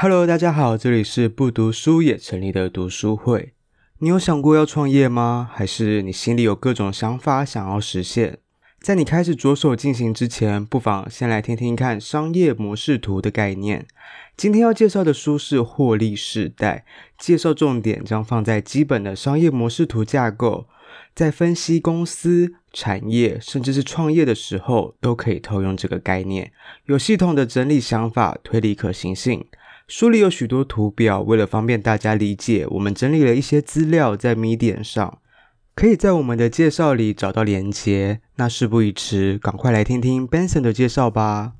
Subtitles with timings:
[0.00, 3.54] Hello，大家好，这里是不读书也成立的读书会。
[3.98, 5.50] 你有想过要创业吗？
[5.52, 8.38] 还是你心里有各种想法想要实现？
[8.78, 13.88] 在你开始着手进行之前，不妨先来听听看商业模式图的概念。
[14.36, 16.84] 今天要介绍的书是《获利世代》，
[17.26, 20.68] 介绍重点将放在基本的商业模式图架构，
[21.12, 26.52] 在分析公司、产业甚至是创业的时候，都可以套用这个概念，
[26.84, 29.44] 有系统的整理想法，推理可行性。
[29.90, 35.22] 书里有许多图表，为了方便大家理解，我们整理了一些资料在 Medium 上，
[35.74, 38.20] 可以在我们的介绍里找到连接。
[38.36, 41.54] 那事不宜迟，赶快来听听 Benson 的介绍吧。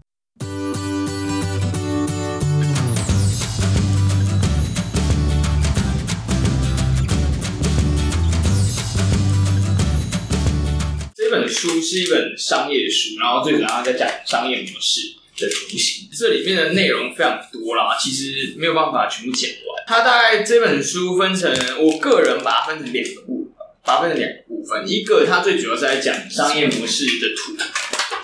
[11.14, 15.14] 这本书是一本商业书，然后最主要在讲商业模式。
[15.38, 19.84] 的图形，这里面的内容非常多啦，其实没有办法全部讲完。
[19.86, 24.84] 它大概这本书分成，我个人把它分成两个部分，把它分成两个部分。
[24.86, 27.56] 一个它最主要是在讲商业模式的图，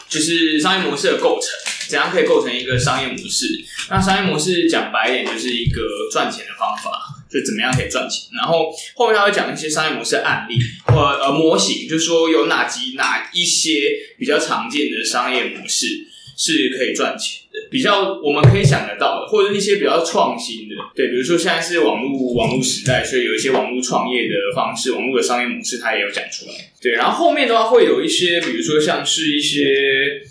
[0.08, 1.50] 就是商业模式的构成，
[1.88, 3.46] 怎样可以构成一个商业模式。
[3.88, 7.00] 那商业模式讲白一点，就是一个赚钱的方法，
[7.30, 8.28] 就怎么样可以赚钱。
[8.36, 13.70] 然后后面他会讲一些商业模式案例或呃模型，就是说有哪几哪一些
[14.18, 16.08] 比较常见的商业模式。
[16.36, 26.52] 是可以赚钱的，比较我们可以想得到的，或者一些比较创新的，对，比如说现在是网络网络时代，所以有一些网络创业的方式，网络的商业模式，它也有讲出来。
[26.80, 30.22] 对，然后后面的话会有一些，比如说像是一些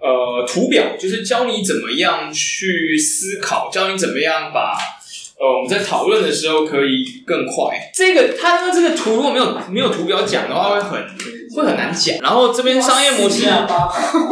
[0.00, 4.76] 呃图表，就是教你怎么样去思考，教你怎么样把
[5.42, 7.90] 呃我们在讨论的时候可以更快。
[7.92, 11.04] 这个它的这个图如果没有没有图表讲的话，会很。
[11.54, 12.16] 会很难讲。
[12.22, 13.42] 然后这边商业模式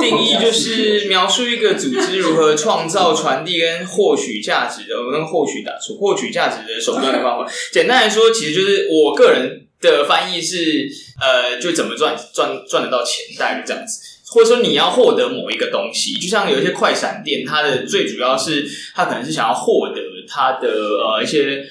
[0.01, 7.53] 定义就是描述一个组织如何创造、传递跟获取价值的，我跟获取打错，获取价值的手段的方法。
[7.71, 10.89] 简单来说，其实就是我个人的翻译是，
[11.21, 14.01] 呃，就怎么赚赚赚得到钱，大概是这样子。
[14.33, 21.67] 或者说你要获得某一个东西，就像有一些快闪店，它的最主要是它可能是想要获得它的呃一些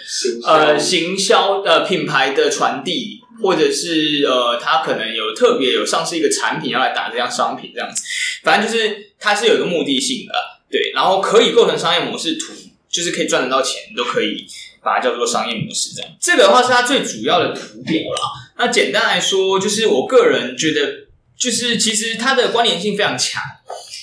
[0.46, 3.22] 呃行销呃品牌的传递。
[3.42, 8.04] 或者是呃，它可能有特别有上市一个产品要来打这样商品这样子，
[8.44, 10.34] 反正就是它是有一个目的性的，
[10.70, 12.52] 对，然后可以构成商业模式图，
[12.90, 14.46] 就是可以赚得到钱，都可以
[14.84, 16.12] 把它叫做商业模式这样。
[16.20, 18.20] 这个的话是它最主要的图表啦。
[18.58, 23.42] 那简单来说，就是我个人觉得，就是其实它的关联性非常强。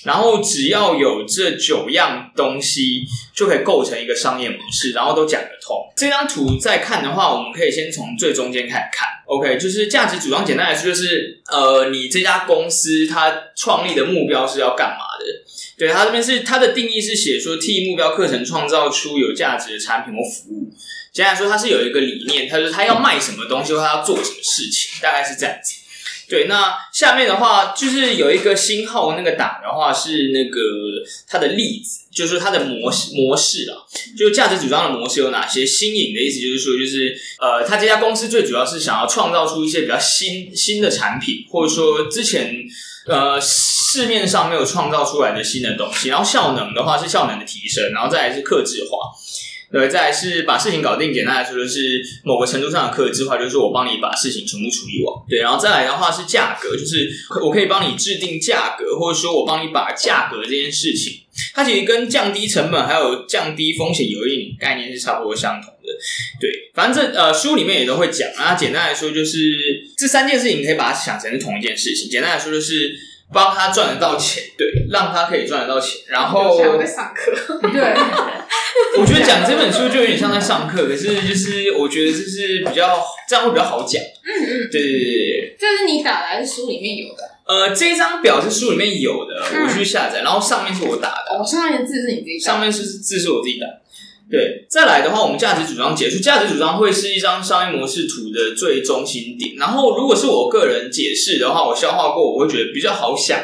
[0.07, 3.03] 然后只要有这九样东西，
[3.35, 5.77] 就可以构成一个商业模式，然后都讲得通。
[5.97, 9.09] 这张图再看的话，我们可以先从最中间开始看。
[9.27, 15.27] OK，就是价值主张，简单来说就是，呃，你这家公司它创立的目标是要干嘛的？
[15.77, 20.73] 对，它这边是它的定义是写说，替目标课程创造出有价值的产品或服务。
[21.13, 25.81] 简单来说，它是有一个理念，它就是它要卖什么东西或它要做什么事情，大概是这样子。
[26.29, 30.61] 对，那下面的话就是有一个星号，那个档的话是那个
[31.29, 33.79] 它的例子，就是它的模式模式啊，
[34.19, 35.65] 就价值主张的模式有哪些？
[35.65, 42.65] 新颖的意思就是说，就是呃，他这家公司最主要是想要创造出一些比较新新的产品，或者说之前
[43.07, 46.09] 呃市面上没有创造出来的新的东西。
[46.09, 49.13] 然后效能的话是效能的提升，然后再来是克制化。
[49.73, 51.13] 对，再来是把事情搞定。
[51.13, 55.13] 简单来说，就是某个程度上的克制化，就是我帮你把事情全部处理完。
[55.29, 57.11] 对，然后再来的话是价格，就是
[57.43, 61.21] 我可以帮你制定价格，或者说我帮你把价格这件事情，
[61.53, 65.93] 它其实跟降低成本还有降低风险有一点概念是差不多相同的。
[66.41, 68.29] 对，反正这呃书里面也都会讲。
[68.37, 69.39] 啊简单来说，就是
[69.97, 72.09] 这三件事情你可以把它想成是同一件事情。
[72.09, 72.95] 简单来说，就是
[73.33, 76.03] 帮他赚得到钱，对，让他可以赚得到钱。
[76.07, 77.97] 然后我在上课， 对。
[78.99, 84.03] 我觉得讲这本书就有点像在上课，可是就是我觉得就是比较这样会比较好讲。
[84.03, 87.23] 嗯嗯，对对对对，这是你打的还是书里面有的？
[87.47, 91.39] 呃，这张表是书里面有的，我去下载，然后上面是我打的。
[91.39, 92.53] 哦，上面的字是你自己打？
[92.53, 93.83] 上面是字是我自己打的。
[94.29, 99.55] 对，再来的话，我们价值主张解释，价值主张会是一张商业模式图的最中心点。
[99.57, 103.39] 然后，如果是我个人解释的话，我消化过，我会觉得比较好想，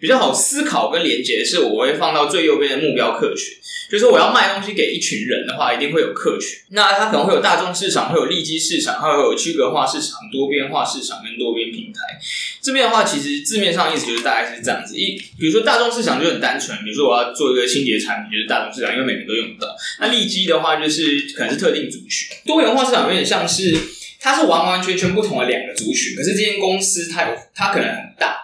[0.00, 3.54] 比较好思考跟连接的是，我会放到最右边的目标客群。
[3.90, 6.58] 就是我要卖东西给一群人的话，一定会有客群。
[6.72, 12.00] 那它可能会有大众市场，会有利基市场，还会有区隔化市场、多边化市场跟多边平台。
[12.60, 14.94] 这边的话，其实字面上意思就是大概是这样子。
[14.94, 19.74] 一，比如说大众市场就很单纯，比如说我要做一个清洁产品，就是大众市场，因为每个都用得到。
[20.00, 22.28] 那利基的话，就是可能是特定族群。
[22.44, 23.74] 多元化市场有点像是，
[24.20, 28.37] 它是完完全全不同的两个族群，可是这间公司它有它可能很大，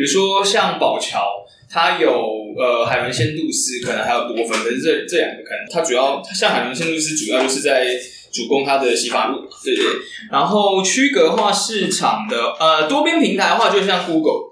[0.00, 1.46] 比如说像宝桥。
[1.72, 2.10] 它有
[2.58, 7.86] 呃海伦仙度丝，可能还有多芬，可是这这两个可能它主要像海伦仙度丝主要就是在
[8.32, 9.84] 主攻它的洗发露，对对？
[10.32, 14.50] 然后区隔化市场的呃多边平台的话，就像 Google。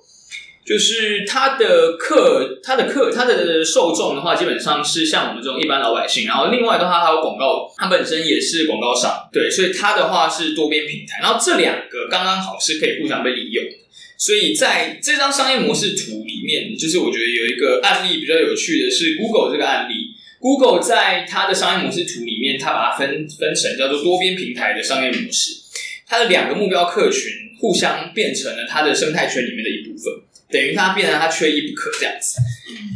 [0.65, 6.27] 就是他的客，他的客，他的受众的话，基本上是像我们这种一般老百姓。
[6.27, 11.21] 然后另外的话，还有广告，它本身也是广告商，对，所以它的话是多边平台。
[11.23, 13.65] 然后这两个刚刚好是可以互相被利用。
[14.19, 19.95] 所以在这张商业模式图里面，就是我觉得有一个案例比较有趣的是 Google 这个案例。
[20.41, 25.53] Google 在它的商业模式图里面，它把它分分成叫做多边平台的商业模式。
[26.07, 30.13] 它的两个目标客群互相变成了它的生态圈里面的一部分。
[30.51, 32.41] 等于它变成它缺一不可这样子，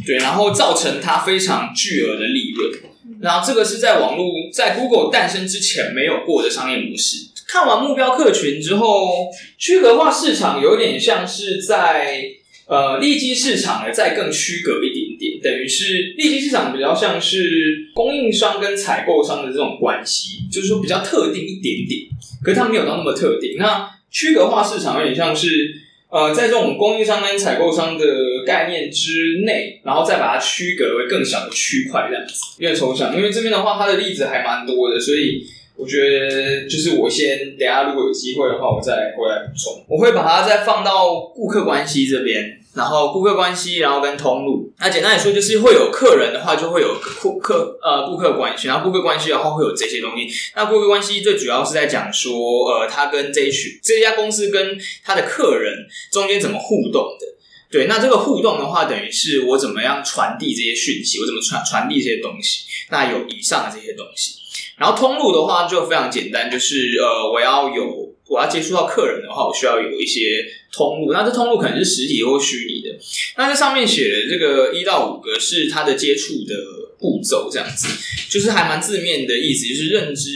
[0.06, 2.72] 对，然后造成它非常巨额的利润，
[3.20, 7.28] 然后这个是在网络在 Google 诞生之前没有过的商业模式。
[7.52, 9.28] 看完目标客群之后，
[9.58, 12.24] 区隔化市场有点像是在
[12.66, 22.06] 呃利基市场的再更区隔一点点，等于是利基市场比较像是供应商跟采购商的这种关系，就是说比较特定一点点，
[22.42, 23.56] 可是它没有到那么特定。
[23.58, 25.82] 那区隔化市场有点像是。
[26.12, 28.04] 呃，在这种供应商跟采购商的
[28.46, 33.16] 概念之内，然后再把它区隔为更小的区块，这样子有点抽象。
[33.16, 35.42] 因为这边的话，它的例子还蛮多的，所以
[35.82, 39.84] 我觉得就是我先等下，如果有机会的话，我再回来补充。
[39.88, 42.58] 我会把它再放到顾客关系这边。
[42.74, 44.72] 然后顾客关系，然后跟通路。
[44.78, 48.66] 那简单来说，就是会有客人的话，就会有顾客呃顾客关系。
[48.66, 50.26] 然后顾客关系的话，会有这些东西。
[50.56, 52.32] 那顾客关系最主要是在讲说，
[52.70, 57.26] 呃，他跟这一群这家公司跟他的客人中间怎么互动的。
[57.72, 62.66] 对，那这个互动的话，等于是我怎么样传递这些讯息，我怎么传传递这些东西。
[62.90, 64.34] 那有以上的这些东西。
[64.76, 68.12] 然后通路的话就非常简单，就是呃，我要有。
[68.28, 70.42] 我要接触到客人的话，我需要有一些
[70.72, 71.12] 通路。
[71.12, 72.88] 那这通路可能是实体或虚拟的。
[73.36, 76.54] 那这上面写的这个一到五个是他的接触的
[76.98, 77.88] 步骤，这样子
[78.30, 80.30] 就是还蛮字面的意思，就是认知。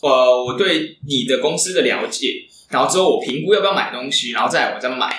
[0.00, 5.14] 呃，我对你的公司的了解，然后之后我评估要不要买东西，然后再我再买。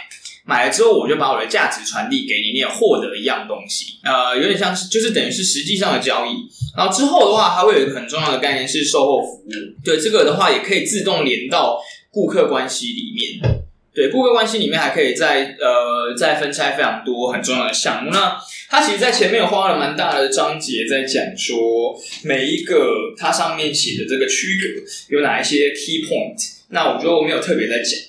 [0.45, 3.97] 买了之后，我就把我的价值传递给你，你也获得一样东西。
[4.03, 6.47] 呃，有点像是就是等于是实际上的交易。
[6.77, 9.49] 然后之后的话，还会有一个很重要的概念是售后服务。
[9.83, 11.79] 对，这个的话也可以自动连到。
[12.15, 18.11] 顾客关系里面，对，顾客关系里面还可以再呃再分拆非常多很重要的项目。
[18.11, 18.37] 那
[18.69, 26.37] 它其实，在前面有花了蛮大的章节在讲说每一个它上面写的这个区隔有哪一些 key point。
[26.69, 27.99] 那我觉得我没有特别在讲，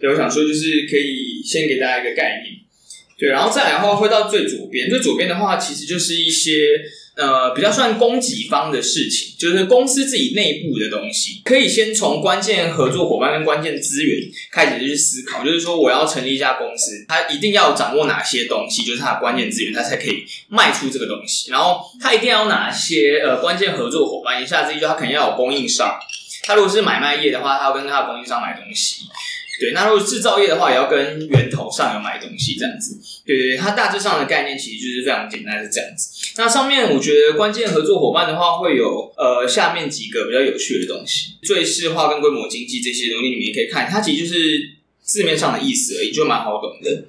[0.00, 2.56] 对，我想说就是可以先给大家一个概念，
[3.18, 6.52] 对，然后再来的话会到最左边，最左边的话其实就是一些。
[7.16, 15.44] 呃，比较算供给方的事情，就是公司自己内部的东西，可以先从关键合作伙伴跟关键资源开始去思考。
[15.44, 21.50] 就是说，我要成立一家公司，它一定要掌握哪些东西，就是它的关键资源，它才可以卖出这个东西。
[21.50, 25.98] 然后，它一定要有哪些呃关键合作伙伴，一下之意，就它肯定要有供应商。
[26.44, 29.02] 它如果是买卖业的话，它要跟它的供应商买东西。
[29.60, 32.98] 对，那如果制造业的话，也要跟源头上游买东西，这样子。
[33.26, 36.32] 对对，它大致上的概念其实就是非常简单，是这样子。
[36.38, 44.70] 那上面我觉得关键合作伙伴的话，会有呃下面几个比较有趣的东西，最适化跟规模经济这些东西，你们也可以看，它其实就是
[45.02, 47.04] 字面上的意思而已，就蛮好懂的。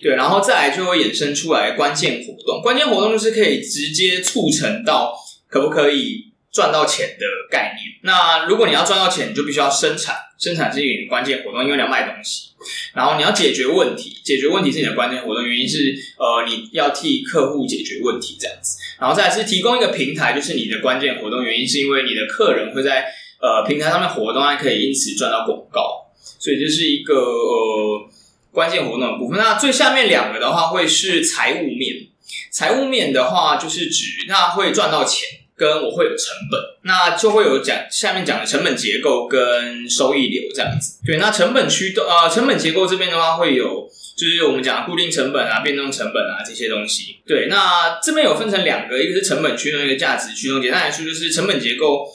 [0.00, 5.14] 对，然后再来就会衍生出来关键活动，关键活动就是可以直接促成到
[5.46, 7.98] 可不可以赚到钱的概念。
[8.02, 12.50] 那如果你要赚到钱，你就必须要生产，生产是一个关键活动，因为你要卖东西。
[12.94, 18.78] 然后你要解决问题，解决问题是你的关键活动，原因是呃你要替客户解决问题这样子。
[19.00, 23.06] 然后再是提供一个平台，就是你的关键活动，原因是因为你的客人会在
[23.40, 26.12] 呃平台上面活动，还可以因此赚到广告。
[26.38, 28.10] 所以这是一个呃
[28.52, 29.38] 关键活动的部分。
[29.38, 32.06] 那最下面两个的话会是财务面，
[32.50, 35.41] 财务面的话就是指那会赚到钱。
[35.62, 40.98] 跟我会有成本，那就会有讲下面讲的成本结构跟收益流这样子。
[41.06, 47.20] 对，那成本驱动呃，成本结构这边的话会有，就是我们讲固定成本啊、变动成本啊这些东西。
[47.24, 50.60] 对，那这边有分成两个，一个是成本驱动，一个价值驱动。
[50.60, 52.12] 简单来说，就是成本结构，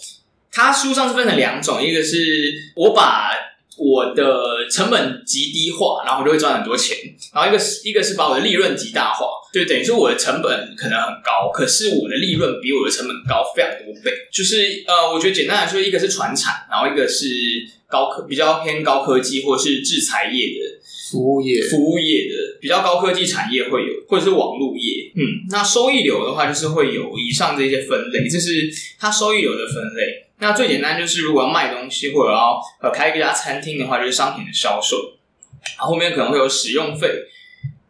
[0.51, 3.32] 它书上是分成两种，一个是我把。
[3.78, 6.98] 我的成本极低化，然后我就会赚很多钱。
[7.34, 14.12] 然后一个是一个是把我的利润极大化，就等于说我的成本可能很高，可是我的利润比我的成本高非常多倍。
[14.34, 17.26] 就是呃，我觉得简单来说，一个是传产，然后一个是
[17.88, 20.80] 高科比较偏高科技或是制裁业的
[21.12, 25.12] 服务业，服务业的比较高科技产业会有，或者是网络业。
[25.16, 28.70] 嗯，那收益流的话，就是会有以上这些分类，这是
[29.00, 30.27] 它收益流的分类。
[30.39, 35.17] 那最简单就是，如果要卖东西或者要呃开一家餐厅的话，就是商品的销售，
[35.77, 37.08] 然后后面可能会有使用费，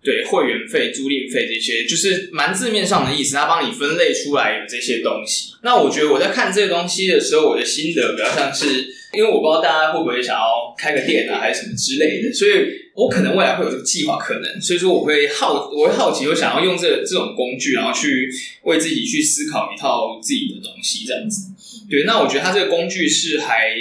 [0.03, 3.35] 对，会员费、租赁费这些，就是蛮字面上的意思。
[3.35, 5.53] 他帮你分类出来有这些东西。
[5.63, 12.51] 那我觉得我在看这个东西的时候，我的心得比较像是，因为我不知道大家会不会想要开个店啊，还是什么之类的，所以
[12.93, 18.29] 我可能未来会有这个计划，可能，所以说我会好，我会好奇，我想要用这这种工具，然后去
[18.63, 21.51] 为自己去思考一套自己的东西，这样子。
[21.89, 23.75] 对，那我觉得它这个工具是还。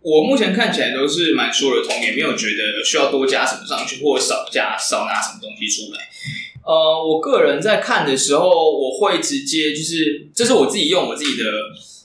[0.00, 6.08] 我目前看起来都是蛮说得通，也没有觉得需要多加什么上去，或者少加少拿什么东西出来。
[6.64, 11.44] 呃，我个人在看的时候，我会直接就是，这是我自己用我自己的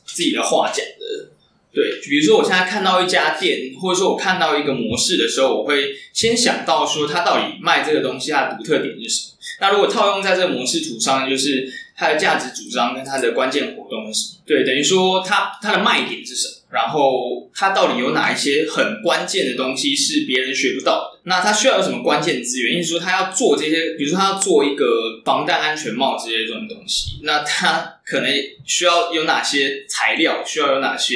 [0.05, 1.29] 自己的话讲的。
[1.73, 9.33] 对，比如说我现在看到一家店，或者说我看到一个模式的时候，我会先想到说它到底卖这个东西它的独特点是什么。
[9.59, 14.32] 那如果套用在这个模式图上，就是它的价值主张跟它的关键活动是什么？
[14.45, 16.53] 对，等于说它它的卖点是什么？
[16.69, 21.19] 然后它到底有哪一些很关键的东西是别人学不到的？
[21.25, 22.79] 那它需要有什么关键资源？
[22.79, 28.29] 意思说它要做这些，比如说它要做一个防弹安全帽之类这种东西，那它可能
[28.65, 30.43] 需要有哪些材料？
[30.43, 31.15] 需要有哪些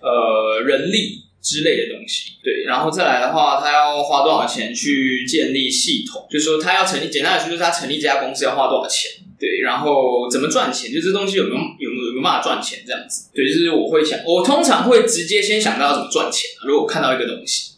[0.00, 2.32] 呃人力之类的东西？
[2.42, 6.26] 对，然后再来的话，它要花多少钱去建立系统？
[6.30, 9.10] 就是说它要成立，简单来说就是它成立这家公司要花多少钱？
[9.38, 10.92] 对，然后怎么赚钱？
[10.92, 12.82] 就这东西有没有有没骂赚钱？
[12.86, 16.50] 这样子，对，就是我会想，我通常会直接先想到要怎么赚钱。
[16.66, 17.72] 如果看到一个东西，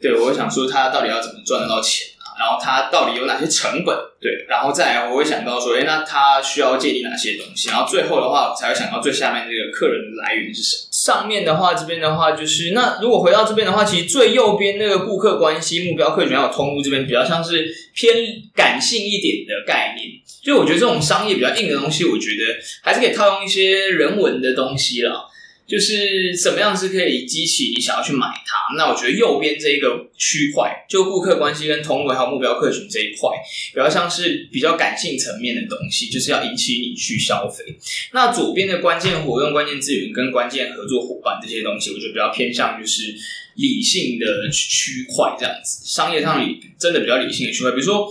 [0.00, 2.08] 对，我会想说他到底要怎么赚得到钱？
[2.38, 3.96] 然后它到底有哪些成本？
[4.20, 7.68] 对，然后再来我会想到说，哎，那它需要建立哪些东西？
[7.68, 10.88] 然后最后的话，才会想到最下面这个客人的来源是什么？
[10.90, 18.14] 上面的话，这边的话就是，那如果回到这边的话，其实最右边那个顾客关系、目标客群还有通路这边，比较像是偏
[18.54, 20.08] 感性一点的概念。
[20.42, 25.26] 就我觉得这种商业比较硬的东西，我觉得还是可以套用一些人文的东西啦。
[25.66, 28.74] 就是怎么样是可以激起你想要去买它？
[28.76, 33.30] 那我觉得右边这一个区块，就顾客关系跟通路还有目标客群这一块，
[33.72, 37.64] 比较像是比较感性层面的东西，就是要引起你去消费。
[38.12, 43.14] 那左边的关键活动、关键资源跟关键合作伙伴这些东西，我觉得比较偏向就是
[43.54, 48.08] 理性的区块这样子，商业上里真的比较理性的区块，比如说。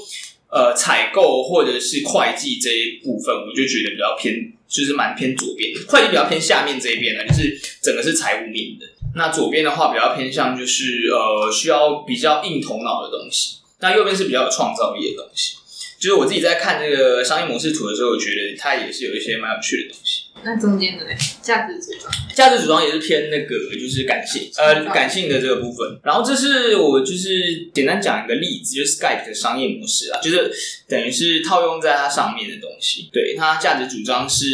[0.53, 5.73] 呃，采购或者是会计这一部分，我就觉得比较偏，就是蛮偏左边。
[5.87, 8.85] 会计比较偏下面这一边呢，就是整个是财务面的。
[9.15, 13.57] 那左边的话比较偏向就是呃，需要比较硬头脑的东西。
[13.79, 15.55] 那右边是比较有创造力的东西。
[15.99, 20.22] 就是我自己在看这个商业模式图的时候，我觉得它也是有一些蛮有趣的东西。
[20.45, 21.11] 那中间的呢？
[21.41, 25.99] 价值主张，价值主张也是偏那个，就是感性，呃，感性的这个部分。
[26.03, 30.51] 然后这是我就是简单讲一个例子，就是 Skype 的商业模式啊，就是
[30.87, 33.09] 等于是套用在它上面的东西。
[33.11, 34.45] 对，它价值主张是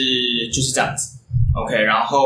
[0.53, 1.17] 就是这样子。
[1.55, 2.19] OK，然后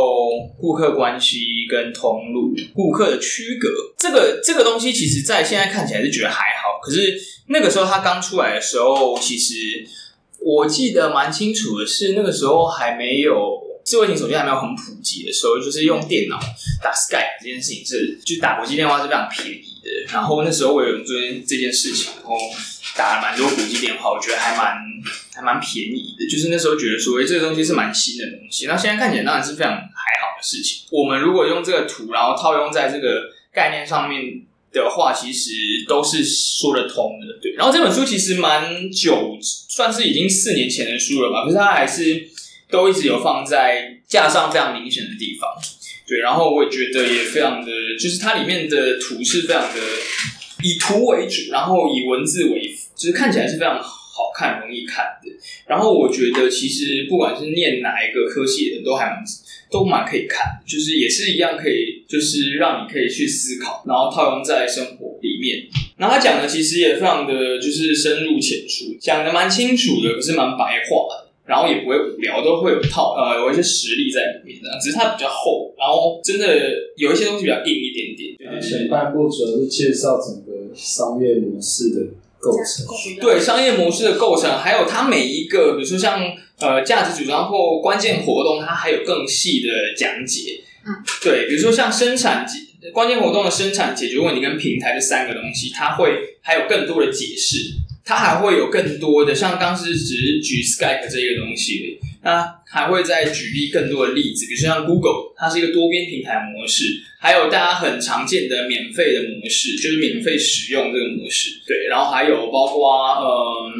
[0.59, 9.53] 顾客关系跟通路，顾客的区隔，这个这个东西，其实在现在看起来是觉得还好，可是那个时候它刚出来的时候，其实。
[10.45, 16.39] 我记得蛮清楚的是，那个时候还没有智慧型手机还没有很普及的时候，就是用电脑
[16.81, 20.13] 打 Skype 这件事情是，就打国际电话是非常便宜的。
[20.13, 21.15] 然后那时候我有做
[21.47, 22.35] 这件事情，然后
[22.95, 24.75] 打了蛮多国际电话，我觉得还蛮
[25.33, 26.29] 还蛮便宜的。
[26.29, 28.65] 就是那时候觉得说，哎，这个东西是蛮新的东西。
[28.65, 30.85] 那现在看起来当然是非常还好的事情。
[30.91, 34.45] 我们如果用这个图，然后套用在这个概念上面。
[34.73, 35.51] 的话，其实
[35.87, 37.53] 都是说得通的，对。
[37.53, 42.27] 然后这本书其实蛮久，算是已经四年前的书了吧，可是它还是
[42.69, 45.49] 都一直有放在架上非常明显的地方，
[46.07, 46.19] 对。
[46.19, 49.79] 然后我也觉得也非常的，就是它里面的图是非常的
[50.63, 55.31] 以图为主，然后以文字为辅，就是看起来是非常好好看、容易看的。
[55.65, 59.23] 然后我觉得其实不管是念哪一个科系的人都还蛮。
[59.73, 65.65] 都蛮可以看，就是也是一样可以，就是让你可以去思考，然后套用在生活里面。
[65.97, 76.45] 然后他讲的其实也非常的就是深入浅出，讲的蛮清楚的，可是蛮白话的，然后也不会无聊，都会有套呃有一些实例在里面的，只是它比较厚，然后真的
[76.95, 78.61] 有一些东西比较硬一点点。
[78.61, 82.05] 前半部主要是介绍整个商业模式的
[82.43, 82.85] 构成，
[83.21, 86.21] 对商业模式的构成，还有它每一个，比如说像。
[86.59, 90.61] 呃，价值主张或关键活动，它还有更细的讲解。
[90.85, 97.57] 嗯，对，比如说像生产解关键活动的生产解决问题跟平台这三个东西，它会还有更多的解释，
[98.05, 106.85] 它还会有更多的，像当时只是举 Skype 这个东西，那还会再举例更多的例子，比如说像 Google，它是一个多边平台模式，
[107.19, 111.61] 还有大家很常见的免费的模式，就是免费使用这个模式。
[111.67, 112.89] 对，然后还有包括
[113.19, 113.71] 呃。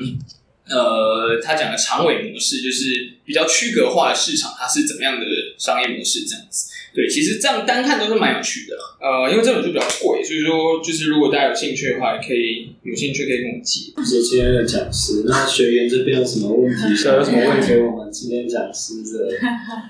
[0.65, 5.25] 呃，他讲的长尾模式就是比较区隔化的市场，它是怎么样的
[5.57, 6.72] 商业模式这样子。
[6.93, 8.77] 对，其实这样单看都是蛮有趣的。
[9.01, 13.91] 呃，因为这本书比较贵，所以说就是如果大家有兴趣的话，也可以有兴趣可以跟我借。
[14.05, 15.23] 谢谢今天的讲师。
[15.25, 16.95] 那学员这边有什么问题？
[16.95, 19.31] 想有什么问题给我们今天讲师的？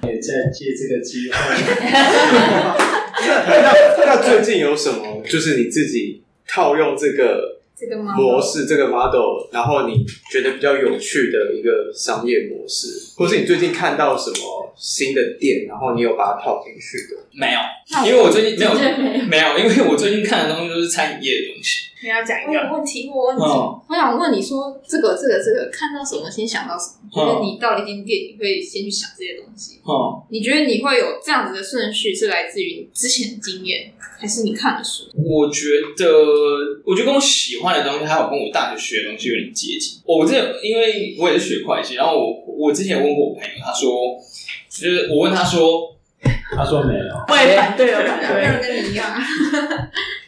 [0.09, 1.35] 也在借这个机会。
[3.19, 5.21] 那那最近有什么？
[5.29, 7.59] 就是你自己套用这个。
[7.75, 17.21] 这个模式，这个 model，然后你觉得比较有趣的一个商业模式，或是你最近看到什么新的店，然后你有把它套进去的？
[17.33, 17.59] 没有，
[18.05, 18.71] 因为我最近没有
[19.27, 21.89] 没有，因为我最近看的东西都是餐饮业的东西。
[22.03, 27.09] 你要讲一个问题，我问题，哦、我想问你说，这个这个这个看到什么先想到什么？
[27.15, 29.79] 就是你到一间店，你会先去想这些东西。
[29.83, 35.05] 哦，你觉得你会有这样子的顺序，是来自于你之前的经验，还是你看的书？
[35.15, 36.05] 我觉得，
[36.85, 40.01] 我觉得跟我喜欢的东西，还有跟我大学学的东西有点接近。
[40.03, 44.19] 我这因为我也是学会计，然后我我之前问过我朋友，他说，
[44.81, 45.91] 就是我问他说。
[46.55, 49.11] 他说没有，我也反对了，反对，没有跟你一样。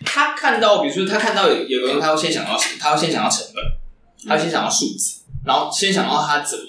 [0.04, 2.75] 他看到，比如说他看到有有个人，他会先想到什么？
[2.80, 3.64] 他会先想到成本，
[4.28, 6.66] 他会先想到数字，然后先想到他怎么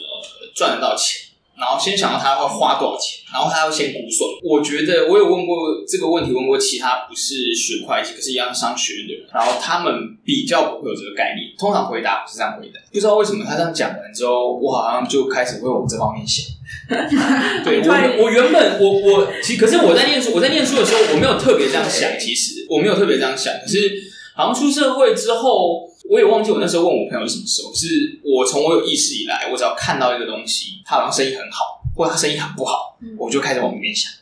[0.54, 1.22] 赚得到钱，
[1.58, 4.28] 然后先想到他会花多少钱，然后他会先估算。
[4.44, 5.56] 我觉得我有问过
[5.88, 12.78] 这个问题，问过其他不是学会计可是一样商学院的人，然后他们比较不会有这个概念，通常回答不是这样回答。
[12.92, 16.44] 不知道为什么他这样讲完之后，我好像就开始会往这方面想。
[17.64, 22.10] 对我，我原本我我其实，可是我在念书，我在念书的时候，我没有特别这样想。
[22.18, 27.74] 其实我没有特别这样想，可是好像出社会之后，我也忘记我那时候问我朋友是什么时候。
[27.74, 34.12] 是我从我有意识以来，我只要看到一个东西，他好像生意很好，或者他生意很不好，我就开始往里面想，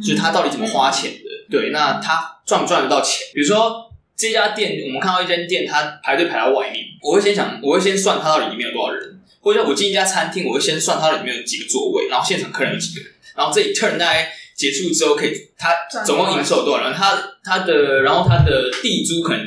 [0.00, 1.18] 就是他到底怎么花钱的？
[1.48, 3.26] 对，那他赚不赚得到钱？
[3.34, 9.11] 比如说这家店，我们看到一间店，他排队排到外面，我会先想，我会先算他到底里面有多少人。
[9.42, 15.74] 或者我进一家餐厅，我会先算它里面有几个座位，然后现场客人有几个人，然后这一 turn 大概结束之后，可以他
[16.06, 19.44] 总共营收有多少人，他他的然后他的地租可能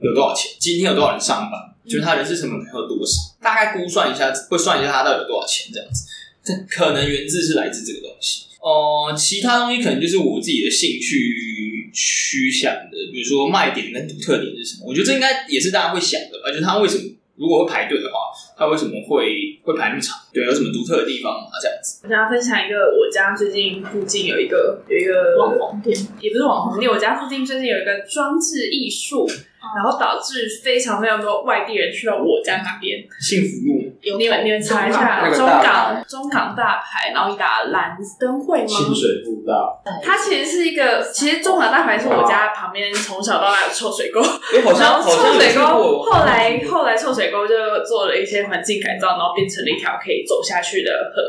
[0.00, 6.04] 有多少钱，今天有多少人上班，就是他人事成本可能有多少，大概估算一下，会算一下他到底有多少钱这样子。
[6.44, 17.04] 这可能源自是来自这个东西哦、呃，其他东西可能就是我自己的兴趣趋向的，比如说卖点跟独特点是什么，我觉得这应该也是大家会想的，而且他为什么？
[17.36, 18.18] 如果会排队的话，
[18.60, 20.18] 他为什么会会排那么长？
[20.34, 21.48] 对，有什么独特的地方吗？
[21.62, 29.26] 这样子，我想要分享一个，我家最近附近有一个有一个网红店，也不是网红店，我家附近最近有一个装置艺术。
[29.74, 32.98] 然后导致非常非常多外地人去到我家那边。
[33.20, 38.66] 幸福路，你们你们查一下中港中港大排，然后一打蓝灯会吗？
[38.66, 39.80] 清水步道。
[40.02, 44.20] 它其实是一个，其实中港大排是我家旁边，从小到大的臭水沟。
[44.20, 51.22] 然后臭水沟后来后来臭水沟就做了一些环境改造，然后变成了一条可以走下去的河。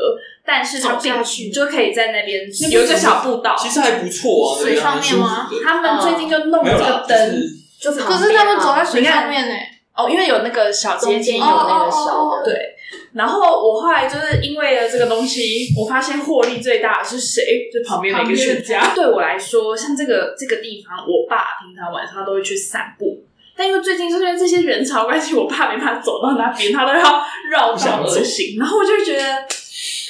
[0.44, 2.40] 但是它下去就可以在那边
[2.72, 4.60] 有一个小步道，其实还不错啊。
[4.60, 5.48] 水上面吗？
[5.64, 7.42] 他们最近就弄了个灯。
[7.82, 9.54] 就是可是他们走在水上面呢？
[9.94, 12.44] 哦，因为有那个小阶梯，有那个小的。
[12.44, 12.76] 对。
[13.12, 17.68] 然后我后来就是因为了这个东西，我发现获利最大的是谁？
[17.72, 18.94] 就旁边的一个全家。
[18.94, 23.24] 对我来说，像这个这个地方，我爸平常晚上都会去散步。
[23.56, 28.56] 但因为最近就是因为这些人潮关系，我爸没办法走到那边，他都要绕道而行。
[28.58, 29.44] 然后我就觉得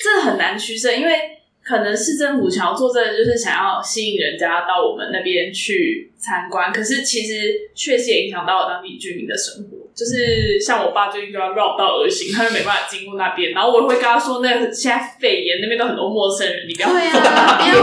[0.02, 1.38] 这很难取舍，因为。
[1.64, 9.78] 可能市政府想要做这个，就是想要吸引人家到我们那边去参观，可是其实确实也影响到了当地居民的生活。
[9.94, 17.74] 就是像我爸最近就要绕道而行，他就没办法经过那边，然后我会跟他说，那个现在肺炎，那边都很多陌生人，你不要走那边，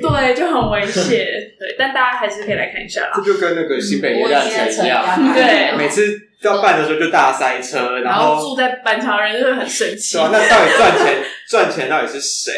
[0.00, 1.26] 对，就很危险。
[1.58, 3.12] 对，但大家还是可以来看一下啦。
[3.14, 5.04] 这就跟那个新北耶诞城一样，
[5.34, 10.16] 对，每次要办的时候就大塞车，然后，然后住在板桥人就会很生气。
[10.16, 12.52] 对啊，那到底赚钱赚钱到底是谁？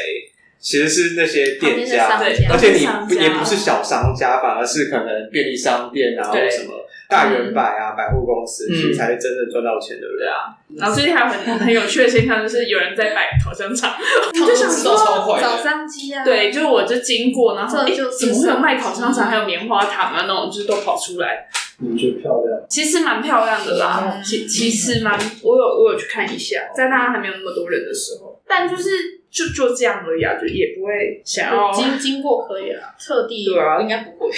[0.64, 6.72] 其实是那些店家，对而且你也不是小商家，反而是可能便利商店啊，或什么
[7.06, 10.16] 大圆百啊、百货公司，其实才是真正赚到钱的人。
[10.16, 14.96] 对啊，然后最近还有很很有趣的现象，就是有人在摆烤香肠，我就想说
[15.38, 16.24] 找商机啊。
[16.24, 21.46] 对，就我就经过，然后哎，怎么会有卖烤香肠，还有棉花糖啊那种，就是都跑出来。
[21.76, 22.58] 你觉得漂亮？
[22.70, 29.13] 其实蛮漂亮的啦，其其实蛮，我有我有去看一下，在大家还没有那么多人的时候，但就是。
[29.34, 34.30] 就就这样而已啊，就也不会想要经经过可以啊，特地对啊，应该不会，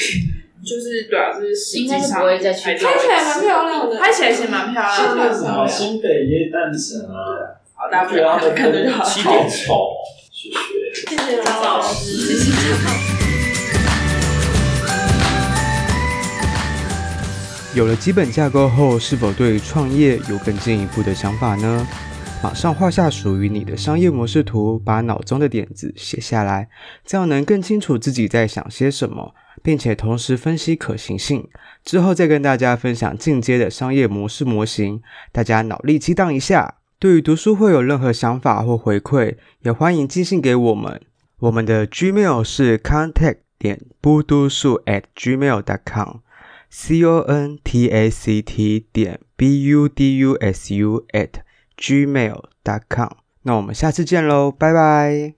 [0.65, 2.65] 就是对啊，就是实际上不会再去。
[2.65, 5.35] 拍起来蛮漂亮的，拍起来是蛮漂亮的。
[5.35, 7.61] 什么新北耶诞城啊？
[7.75, 9.05] 好，大家不要看的就好。
[9.05, 9.93] 七点 丑，
[10.33, 10.57] 谢谢。
[10.95, 13.13] 谢谢张老师，谢谢张老师。
[17.75, 21.87] 有了基本架构后，是否对创业有更进一步的想法呢？
[22.43, 26.69] 马上画下属于你的商业模式图，把脑中的点子写下来，
[27.05, 31.49] 这样能更清楚自己在想些什么，并且同时分析可行性，
[31.85, 36.77] 之后再跟大家分享进阶的商业模式模型，大家脑力激荡一下。
[36.99, 41.01] 对于读书会有任何想法或回馈，也欢迎寄信给我们。
[41.41, 49.21] 我们的 Gmail 是 contact 点不读书 at gmail dot com，c o n t a c t 点
[49.37, 51.31] b u d u s u at
[51.77, 53.11] gmail.com，。
[53.43, 55.37] 那我们下次见喽，拜拜。